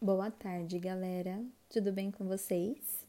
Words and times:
Boa 0.00 0.30
tarde, 0.30 0.78
galera. 0.78 1.42
Tudo 1.70 1.90
bem 1.90 2.10
com 2.10 2.26
vocês? 2.26 3.02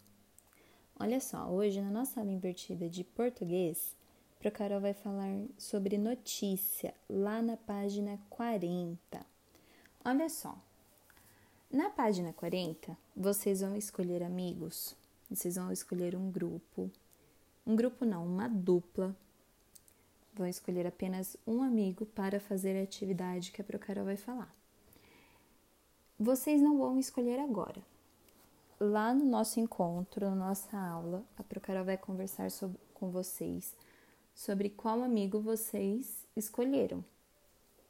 Olha 0.98 1.20
só, 1.20 1.46
hoje 1.50 1.82
na 1.82 1.92
nossa 1.92 2.22
aula 2.22 2.32
invertida 2.32 2.90
de 2.90 3.04
português, 3.04 3.94
Pro 4.40 4.50
Carol 4.50 4.80
vai 4.80 4.94
falar 4.94 5.48
sobre 5.58 5.98
notícia 5.98 6.94
lá 7.10 7.42
na 7.42 7.58
página 7.58 8.18
40. 8.30 8.98
Olha 10.06 10.30
só. 10.30 10.58
Na 11.70 11.90
página 11.90 12.32
40, 12.32 12.98
vocês 13.14 13.60
vão 13.60 13.76
escolher 13.76 14.24
amigos, 14.24 14.96
vocês 15.30 15.58
vão 15.58 15.74
escolher 15.74 16.16
um 16.16 16.32
grupo. 16.32 16.90
Um 17.66 17.76
grupo 17.76 18.06
não, 18.06 18.26
uma 18.26 18.48
dupla. 18.48 19.14
Vão 20.34 20.48
escolher 20.48 20.88
apenas 20.88 21.36
um 21.46 21.62
amigo 21.62 22.06
para 22.06 22.40
fazer 22.40 22.80
a 22.80 22.84
atividade 22.84 23.52
que 23.52 23.60
a 23.60 23.64
Pro 23.64 23.78
Carol 23.78 24.06
vai 24.06 24.16
falar. 24.16 24.57
Vocês 26.20 26.62
não 26.62 26.78
vão 26.78 26.98
escolher 26.98 27.40
agora. 27.40 27.82
Lá 28.80 29.14
no 29.14 29.26
nosso 29.26 29.60
encontro, 29.60 30.30
na 30.30 30.36
nossa 30.36 30.78
aula, 30.78 31.24
a 31.38 31.44
Procarol 31.44 31.86
vai 31.86 31.98
conversar 31.98 32.50
sobre, 32.52 32.80
com 32.94 33.10
vocês 33.10 33.76
sobre 34.38 34.70
qual 34.70 35.02
amigo 35.02 35.40
vocês 35.40 36.26
escolheram. 36.36 37.04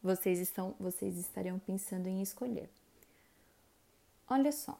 Vocês 0.01 0.39
estão, 0.39 0.73
vocês 0.79 1.17
estariam 1.17 1.59
pensando 1.59 2.07
em 2.07 2.21
escolher. 2.21 2.69
Olha 4.29 4.51
só. 4.53 4.79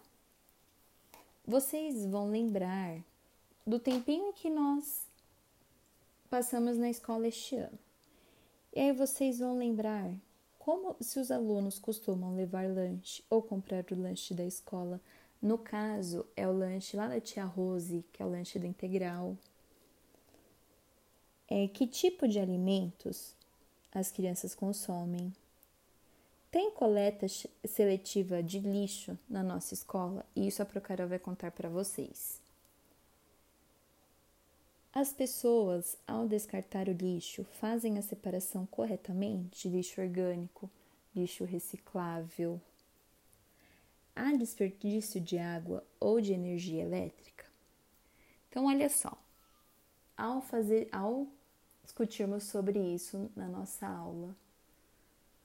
Vocês 1.46 2.06
vão 2.06 2.30
lembrar 2.30 3.02
do 3.66 3.80
tempinho 3.80 4.32
que 4.32 4.50
nós 4.50 5.08
passamos 6.30 6.78
na 6.78 6.90
escola 6.90 7.28
este 7.28 7.58
ano. 7.58 7.80
E 8.74 8.80
aí 8.80 8.94
vocês 8.94 9.40
vão 9.40 9.58
lembrar 9.58 10.10
como 10.68 10.98
se 11.00 11.18
os 11.18 11.32
alunos 11.32 11.80
costumam 11.80 12.36
levar 12.36 12.70
lanche 12.70 13.24
ou 13.30 13.42
comprar 13.42 13.86
o 13.90 13.96
lanche 13.96 14.34
da 14.34 14.44
escola. 14.44 15.00
No 15.42 15.58
caso, 15.58 16.28
é 16.36 16.46
o 16.46 16.52
lanche 16.52 16.98
lá 16.98 17.08
da 17.08 17.22
tia 17.22 17.46
Rose, 17.46 18.04
que 18.12 18.22
é 18.22 18.26
o 18.26 18.30
lanche 18.30 18.60
do 18.60 18.66
integral. 18.66 19.38
É, 21.50 21.70
que 21.70 21.88
tipo 21.88 22.28
de 22.28 22.38
alimentos 22.38 23.34
as 23.94 24.12
crianças 24.12 24.54
consomem? 24.54 25.32
Tem 26.52 26.70
coleta 26.70 27.28
seletiva 27.66 28.44
de 28.44 28.60
lixo 28.60 29.18
na 29.30 29.42
nossa 29.42 29.74
escola 29.74 30.26
e 30.36 30.50
isso 30.50 30.62
a 30.62 30.66
Procarol 30.66 31.08
vai 31.08 31.18
contar 31.18 31.52
para 31.52 31.70
vocês. 31.70 32.42
As 35.00 35.14
pessoas, 35.14 35.96
ao 36.08 36.28
descartar 36.28 36.90
o 36.90 36.92
lixo, 36.92 37.44
fazem 37.62 38.00
a 38.00 38.02
separação 38.02 38.66
corretamente 38.66 39.70
de 39.70 39.76
lixo 39.76 40.02
orgânico, 40.02 40.68
lixo 41.16 41.46
reciclável. 41.46 42.60
Há 44.16 44.34
desperdício 44.34 45.22
de 45.22 45.38
água 45.38 45.84
ou 46.00 46.20
de 46.20 46.34
energia 46.34 46.82
elétrica? 46.82 47.46
Então, 48.50 48.66
olha 48.66 48.90
só. 48.90 49.16
Ao 50.18 50.42
fazer, 50.42 50.90
ao 50.92 51.28
discutirmos 51.84 52.46
sobre 52.46 52.80
isso 52.80 53.30
na 53.36 53.48
nossa 53.48 53.86
aula, 53.86 54.36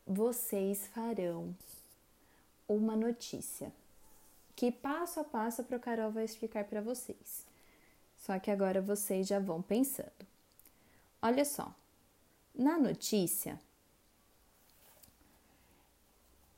vocês 0.06 0.86
farão 0.86 1.54
uma 2.66 2.96
notícia 2.96 3.70
que 4.56 4.72
passo 4.72 5.20
a 5.20 5.24
passo 5.24 5.60
a 5.60 5.78
Carol 5.78 6.10
vai 6.10 6.24
explicar 6.24 6.64
para 6.64 6.80
vocês. 6.80 7.52
Só 8.22 8.38
que 8.38 8.52
agora 8.52 8.80
vocês 8.80 9.26
já 9.26 9.40
vão 9.40 9.60
pensando. 9.60 10.24
Olha 11.20 11.44
só, 11.44 11.74
na 12.54 12.78
notícia 12.78 13.60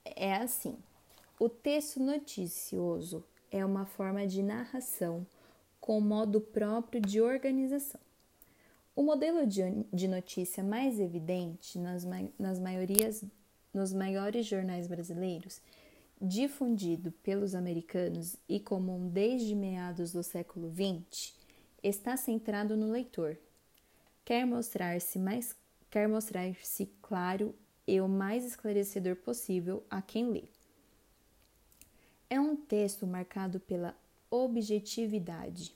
é 0.04 0.34
assim: 0.34 0.76
o 1.40 1.48
texto 1.48 2.00
noticioso 2.00 3.24
é 3.50 3.64
uma 3.64 3.86
forma 3.86 4.26
de 4.26 4.42
narração 4.42 5.26
com 5.80 5.98
modo 6.02 6.38
próprio 6.38 7.00
de 7.00 7.22
organização. 7.22 8.00
O 8.94 9.02
modelo 9.02 9.46
de 9.46 10.06
notícia 10.06 10.62
mais 10.62 11.00
evidente 11.00 11.78
nas, 11.78 12.04
nas 12.38 12.58
maiorias, 12.58 13.24
nos 13.72 13.90
maiores 13.94 14.44
jornais 14.44 14.86
brasileiros, 14.86 15.62
difundido 16.20 17.10
pelos 17.22 17.54
americanos 17.54 18.36
e 18.46 18.60
comum 18.60 19.08
desde 19.08 19.54
meados 19.54 20.12
do 20.12 20.22
século 20.22 20.70
XX, 20.70 21.43
está 21.84 22.16
centrado 22.16 22.76
no 22.76 22.90
leitor. 22.90 23.36
Quer 24.24 24.46
mostrar-se 24.46 25.18
mais 25.18 25.54
quer 25.90 26.08
mostrar-se 26.08 26.86
claro 27.00 27.54
e 27.86 28.00
o 28.00 28.08
mais 28.08 28.44
esclarecedor 28.44 29.14
possível 29.14 29.84
a 29.88 30.02
quem 30.02 30.30
lê. 30.30 30.44
É 32.28 32.40
um 32.40 32.56
texto 32.56 33.06
marcado 33.06 33.60
pela 33.60 33.94
objetividade. 34.28 35.72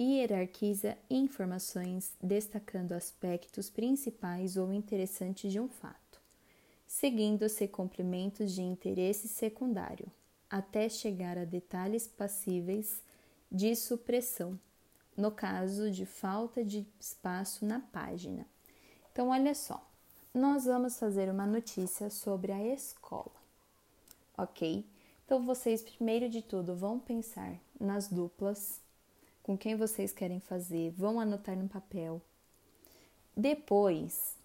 Hierarquiza 0.00 0.98
informações 1.08 2.12
destacando 2.20 2.92
aspectos 2.92 3.70
principais 3.70 4.56
ou 4.56 4.72
interessantes 4.72 5.52
de 5.52 5.60
um 5.60 5.68
fato, 5.68 6.20
seguindo-se 6.86 7.68
complementos 7.68 8.52
de 8.52 8.62
interesse 8.62 9.28
secundário, 9.28 10.10
até 10.50 10.88
chegar 10.88 11.38
a 11.38 11.44
detalhes 11.44 12.08
passíveis 12.08 13.00
de 13.50 13.74
supressão, 13.74 14.58
no 15.16 15.30
caso 15.30 15.90
de 15.90 16.04
falta 16.04 16.64
de 16.64 16.86
espaço 17.00 17.64
na 17.64 17.80
página. 17.80 18.46
Então, 19.12 19.28
olha 19.28 19.54
só, 19.54 19.84
nós 20.34 20.66
vamos 20.66 20.98
fazer 20.98 21.30
uma 21.30 21.46
notícia 21.46 22.10
sobre 22.10 22.52
a 22.52 22.62
escola, 22.74 23.32
ok? 24.36 24.84
Então, 25.24 25.44
vocês, 25.44 25.82
primeiro 25.82 26.28
de 26.28 26.42
tudo, 26.42 26.76
vão 26.76 26.98
pensar 26.98 27.58
nas 27.80 28.08
duplas, 28.08 28.80
com 29.42 29.56
quem 29.56 29.76
vocês 29.76 30.12
querem 30.12 30.40
fazer, 30.40 30.92
vão 30.92 31.18
anotar 31.18 31.56
no 31.56 31.68
papel. 31.68 32.20
Depois, 33.36 34.36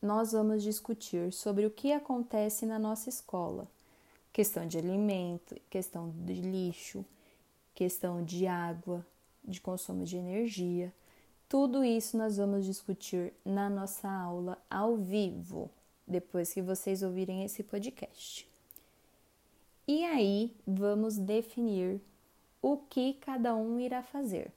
nós 0.00 0.32
vamos 0.32 0.62
discutir 0.62 1.32
sobre 1.32 1.66
o 1.66 1.70
que 1.70 1.92
acontece 1.92 2.66
na 2.66 2.78
nossa 2.78 3.08
escola, 3.08 3.66
questão 4.32 4.66
de 4.66 4.78
alimento, 4.78 5.54
questão 5.70 6.10
de 6.10 6.34
lixo, 6.34 7.04
questão 7.74 8.24
de 8.24 8.46
água, 8.46 9.04
de 9.44 9.60
consumo 9.60 10.04
de 10.04 10.16
energia. 10.16 10.92
Tudo 11.48 11.84
isso 11.84 12.16
nós 12.16 12.36
vamos 12.36 12.64
discutir 12.64 13.32
na 13.44 13.68
nossa 13.68 14.08
aula 14.08 14.58
ao 14.70 14.96
vivo, 14.96 15.70
depois 16.06 16.52
que 16.52 16.62
vocês 16.62 17.02
ouvirem 17.02 17.44
esse 17.44 17.62
podcast. 17.62 18.48
E 19.86 20.04
aí 20.04 20.56
vamos 20.66 21.18
definir 21.18 22.00
o 22.62 22.78
que 22.78 23.14
cada 23.14 23.54
um 23.54 23.78
irá 23.78 24.02
fazer, 24.02 24.50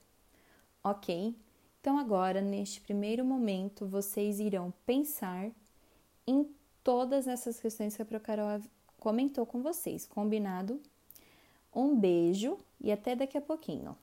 ok? 0.82 1.36
Então, 1.80 1.98
agora, 1.98 2.40
neste 2.40 2.80
primeiro 2.80 3.24
momento, 3.24 3.86
vocês 3.86 4.40
irão 4.40 4.72
pensar 4.84 5.50
em 6.26 6.48
todas 6.82 7.28
essas 7.28 7.60
questões 7.60 7.94
que 7.94 8.02
a 8.02 8.04
Procarol 8.04 8.60
comentou 8.98 9.46
com 9.46 9.62
vocês, 9.62 10.06
combinado? 10.06 10.80
Um 11.74 11.98
beijo 11.98 12.58
e 12.80 12.90
até 12.90 13.14
daqui 13.14 13.36
a 13.36 13.42
pouquinho. 13.42 13.96